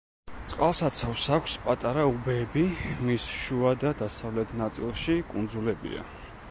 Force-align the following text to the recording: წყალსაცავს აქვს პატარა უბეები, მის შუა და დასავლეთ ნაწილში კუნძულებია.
წყალსაცავს 0.51 1.25
აქვს 1.37 1.53
პატარა 1.65 2.05
უბეები, 2.13 2.65
მის 3.11 3.27
შუა 3.43 3.75
და 3.85 3.93
დასავლეთ 4.05 4.59
ნაწილში 4.63 5.21
კუნძულებია. 5.35 6.11